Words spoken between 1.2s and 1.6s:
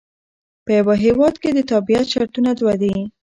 کښي د